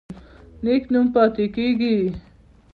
[0.63, 1.95] نیک نوم پاتې کیږي